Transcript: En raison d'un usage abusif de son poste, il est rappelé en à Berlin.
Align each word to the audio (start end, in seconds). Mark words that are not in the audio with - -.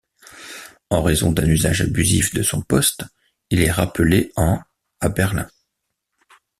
En 0.89 1.03
raison 1.03 1.31
d'un 1.31 1.45
usage 1.45 1.81
abusif 1.83 2.33
de 2.33 2.41
son 2.41 2.63
poste, 2.63 3.05
il 3.51 3.61
est 3.61 3.69
rappelé 3.69 4.31
en 4.35 4.59
à 4.99 5.09
Berlin. 5.09 5.47